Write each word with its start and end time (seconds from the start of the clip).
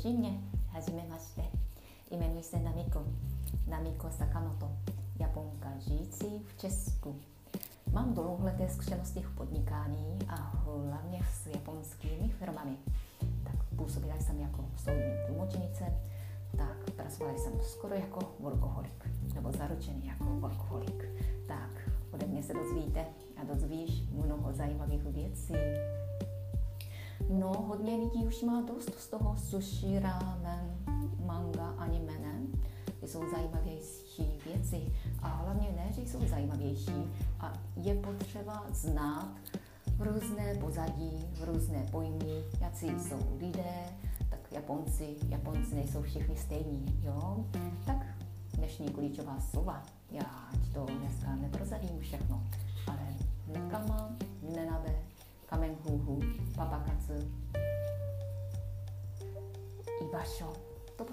Joshimě, 0.00 0.40
hajime 0.68 1.02
mašte. 1.08 1.42
Jmenuji 2.10 2.42
se 2.42 2.58
Namiko, 2.58 3.04
Namiko 3.66 4.10
Sakamoto, 4.10 4.70
Japonka 5.18 5.68
žijící 5.78 6.46
v. 6.56 7.16
Mám 7.92 8.14
dlouholeté 8.14 8.68
zkušenosti 8.68 9.20
v 9.20 9.34
podnikání 9.34 10.18
a 10.28 10.34
hlavně 10.36 11.20
s 11.32 11.46
japonskými 11.46 12.28
firmami. 12.28 12.76
Tak 13.44 13.64
působila 13.76 14.14
jsem 14.20 14.40
jako 14.40 14.64
soudní 14.76 15.12
tlumočnice, 15.26 15.84
tak 16.56 16.90
pracovala 16.96 17.38
jsem 17.38 17.52
skoro 17.62 17.94
jako 17.94 18.20
workoholik, 18.40 19.08
nebo 19.34 19.52
zaručený 19.52 20.06
jako 20.06 20.24
workoholik. 20.24 21.04
Tak 21.48 21.90
ode 22.12 22.26
mě 22.26 22.42
se 22.42 22.54
dozvíte 22.54 23.06
a 23.36 23.44
dozvíš 23.44 24.02
mnoho 24.10 24.52
zajímavých 24.52 25.02
věcí. 25.02 25.54
No, 27.40 27.52
hodně 27.68 27.96
lidí 27.96 28.26
už 28.26 28.42
má 28.42 28.62
dost 28.62 28.94
z 28.98 29.08
toho 29.08 29.36
sushi, 29.36 29.98
ramen, 30.00 30.76
manga, 31.24 31.74
anime, 31.78 32.18
ne? 32.18 32.40
Jsou 33.06 33.30
zajímavější 33.30 34.38
věci 34.46 34.92
a 35.22 35.28
hlavně 35.28 35.72
ne, 35.72 35.92
že 35.92 36.00
jsou 36.02 36.26
zajímavější 36.28 37.10
a 37.40 37.52
je 37.76 37.94
potřeba 37.94 38.66
znát 38.70 39.36
různé 39.98 40.54
pozadí, 40.54 41.26
různé 41.40 41.86
pojmy, 41.90 42.44
jaký 42.60 42.86
jsou 42.86 43.18
lidé, 43.38 43.84
tak 44.30 44.52
Japonci, 44.52 45.16
Japonci 45.28 45.74
nejsou 45.74 46.02
všichni 46.02 46.36
stejní, 46.36 47.00
jo? 47.02 47.44
Tak 47.86 48.06
dnešní 48.54 48.88
klíčová 48.88 49.40
slova, 49.40 49.82
já 50.10 50.48
ti 50.64 50.70
to 50.70 50.86
dneska 50.98 51.34
neprozadím 51.36 52.00
všechno, 52.00 52.42
ale 52.86 53.14
nekama, 53.46 54.16
nenabe, 54.54 55.09
kamenhuhu, 55.50 56.20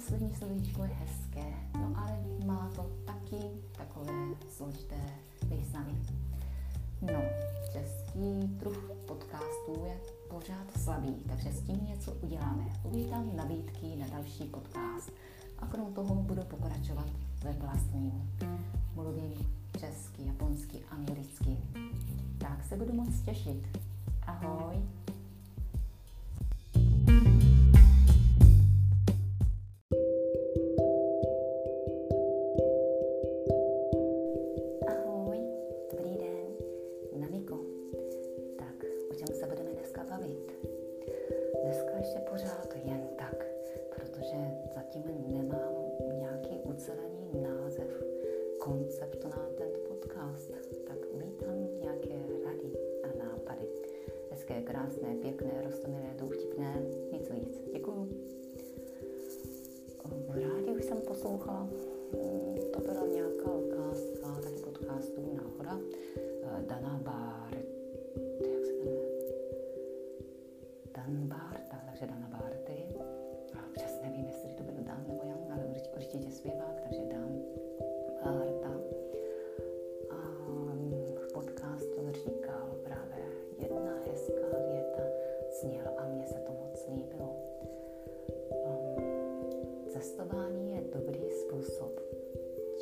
poslední 0.07 0.35
slovíčko 0.35 0.83
je 0.83 0.89
hezké, 0.89 1.53
no 1.73 1.93
ale 1.95 2.19
má 2.45 2.71
to 2.75 2.89
taky 3.05 3.37
takové 3.71 4.13
složité 4.49 4.95
významy. 5.43 5.91
No, 7.01 7.21
český 7.73 8.47
druh 8.47 8.91
podcastů 9.07 9.85
je 9.85 9.97
pořád 10.29 10.77
slabý, 10.77 11.15
takže 11.27 11.51
s 11.51 11.61
tím 11.61 11.85
něco 11.85 12.11
uděláme. 12.11 12.63
Uvítám 12.83 13.35
nabídky 13.35 13.95
na 13.95 14.07
další 14.07 14.43
podcast 14.43 15.11
a 15.59 15.65
krom 15.67 15.93
toho 15.93 16.15
budu 16.15 16.41
pokračovat 16.41 17.07
ve 17.43 17.53
vlastním. 17.53 18.31
Mluvím 18.95 19.33
česky, 19.79 20.25
japonsky, 20.25 20.79
anglicky. 20.91 21.57
Tak 22.37 22.63
se 22.63 22.75
budu 22.75 22.93
moc 22.93 23.21
těšit. 23.21 23.86
Ahoj! 24.37 24.77
Ahoj, 34.87 35.37
dobrý 35.91 36.17
den, 36.17 36.47
Namiko. 37.17 37.57
Tak, 38.57 38.85
o 39.11 39.13
čem 39.13 39.27
se 39.27 39.45
budeme 39.47 39.71
dneska 39.73 40.03
bavit? 40.09 40.51
Dneska 41.63 41.97
ještě 41.97 42.19
pořád 42.19 42.75
jen 42.85 43.07
tak, 43.17 43.45
protože 43.95 44.37
zatím 44.75 45.03
nemám 45.27 45.73
nějaký 46.19 46.59
ucelený 46.63 47.41
název, 47.41 48.03
koncept 48.59 49.23
na 49.23 49.49
tento 49.57 49.79
podcast. 49.79 50.51
Hezké, 54.49 54.61
krásné, 54.61 55.15
pěkné, 55.21 55.61
rostomilé, 55.63 56.15
důvtipné, 56.19 56.83
nic 57.11 57.29
víc. 57.29 57.61
Děkuju. 57.73 58.09
V 60.05 60.29
rádiu 60.29 60.79
jsem 60.79 60.97
poslouchala, 61.07 61.63
mm, 61.63 62.55
to 62.73 62.79
byla 62.79 63.07
nějaká 63.07 63.51
ukázka 63.51 64.41
taky 64.43 64.61
podcastu 64.63 65.21
Náhoda, 65.35 65.79
eh, 66.17 66.65
Dana 66.67 66.99
Bart, 67.03 67.65
jak 68.51 68.65
se 68.65 68.73
jmenuje? 68.73 69.09
Dan 70.95 71.27
Barta, 71.27 71.81
takže 71.85 72.05
Dana 72.07 72.27
Barty. 72.31 72.36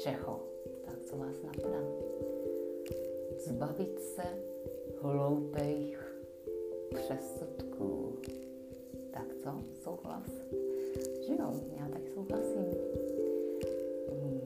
Čeho? 0.06 0.40
Tak 0.86 1.02
co 1.02 1.18
vás 1.18 1.42
napadá? 1.44 1.82
Zbavit 3.38 4.00
se 4.00 4.24
hloupých 5.02 6.22
přesudků. 6.96 8.18
Tak 9.12 9.36
co? 9.44 9.50
Souhlas? 9.84 10.30
Že 11.28 11.34
jo, 11.40 11.54
já 11.80 11.88
taky 11.90 12.10
souhlasím. 12.10 12.66
Hmm, 14.10 14.42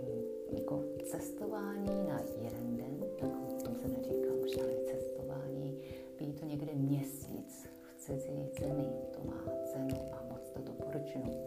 jako 0.51 0.83
cestování 1.03 2.07
na 2.07 2.21
jeden 2.41 2.77
den, 2.77 3.03
tak 3.19 3.29
o 3.51 3.63
tom 3.63 3.75
se 3.75 3.87
neříká 3.87 4.29
možná 4.41 4.63
cestování, 4.85 5.81
být 6.19 6.39
to 6.39 6.45
někde 6.45 6.73
měsíc 6.75 7.67
v 7.95 7.99
cizí 7.99 8.49
zemi, 8.59 8.89
to 9.13 9.19
má 9.27 9.43
cenu 9.65 9.97
a 10.11 10.23
moc 10.29 10.49
to 10.49 10.61
doporučuji. 10.61 11.37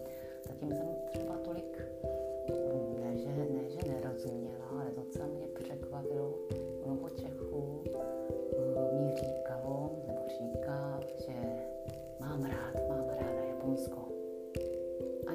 Zatím 0.48 0.70
jsem 0.70 0.88
třeba 1.12 1.36
tolik, 1.36 1.82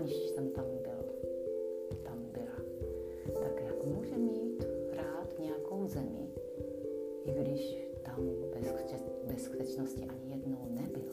Aniž 0.07 0.29
jsem 0.29 0.49
tam 0.49 0.65
byl, 0.83 1.05
tam 2.03 2.25
byla. 2.31 2.59
Tak 3.33 3.61
jak 3.61 3.85
může 3.85 4.17
mít 4.17 4.67
rád 4.91 5.39
nějakou 5.39 5.87
zemi, 5.87 6.29
i 7.25 7.31
když 7.31 7.77
tam 8.03 8.29
bez, 8.53 8.73
bez 9.23 9.43
skutečnosti 9.43 10.01
ani 10.09 10.31
jednou 10.31 10.67
nebyl. 10.69 11.11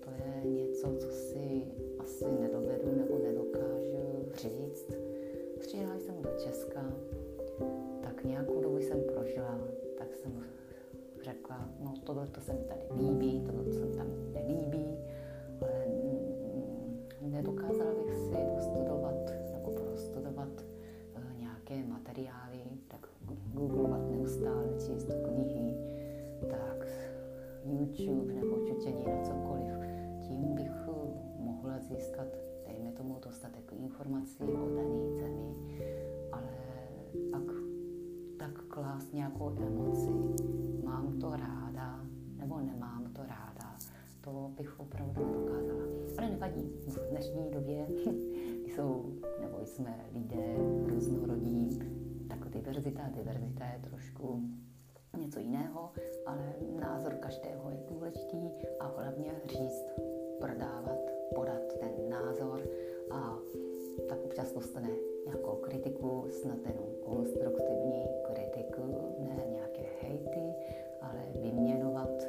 To 0.00 0.10
je 0.10 0.50
něco, 0.50 0.96
co 0.96 1.10
si 1.10 1.62
asi 1.98 2.24
nedovedu 2.40 2.92
nebo 2.96 3.18
nedokážu 3.18 4.32
říct. 4.34 4.92
Přijela 5.58 5.98
jsem 5.98 6.22
do 6.22 6.30
Česka, 6.44 6.92
tak 8.02 8.24
nějakou 8.24 8.60
dobu 8.62 8.78
jsem 8.78 9.02
prožila, 9.02 9.60
tak 9.98 10.16
jsem 10.16 10.44
řekla, 11.22 11.68
no 11.80 11.94
tohle 12.04 12.26
to 12.26 12.40
se 12.40 12.52
mi 12.52 12.64
tady 12.68 12.80
líbí, 12.98 13.40
tohle 13.46 13.72
se 13.72 13.84
mi 13.84 13.96
tam 13.96 14.06
nelíbí, 14.32 14.98
ale 15.60 15.86
mm, 15.86 16.28
nedokázala 17.20 17.94
bych 17.94 18.07
bych 44.58 44.80
opravdu 44.80 45.26
nedokázala. 45.26 45.84
Ale 46.18 46.30
nevadí. 46.30 46.72
V 46.86 47.10
dnešní 47.10 47.50
době 47.50 47.86
jsou, 48.66 49.12
nebo 49.40 49.66
jsme 49.66 50.04
lidé 50.14 50.56
různorodí, 50.86 51.78
tak 52.28 52.48
diverzita, 52.48 53.02
diverzita 53.08 53.64
je 53.64 53.80
trošku 53.90 54.42
něco 55.18 55.40
jiného, 55.40 55.90
ale 56.26 56.54
názor 56.80 57.14
každého 57.14 57.70
je 57.70 57.78
důležitý 57.88 58.50
a 58.80 58.86
hlavně 58.86 59.32
říct, 59.44 59.86
prodávat, 60.40 60.98
podat 61.34 61.72
ten 61.80 62.08
názor 62.08 62.60
a 63.10 63.38
tak 64.08 64.24
občas 64.24 64.52
dostane 64.52 64.88
nějakou 65.26 65.56
kritiku, 65.56 66.26
snad 66.30 66.58
jenom 66.66 66.86
konstruktivní 67.04 68.04
kritiku, 68.22 69.14
ne 69.18 69.42
nějaké 69.50 69.82
hejty, 70.00 70.54
ale 71.00 71.20
vyměnovat 71.42 72.27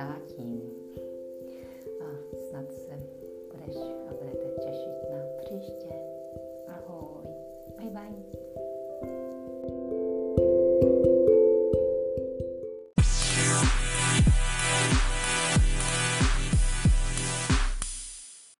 Ah, 0.00 0.14
it's 2.32 2.52
not 2.52 2.68
the 2.68 2.74
same. 2.74 2.87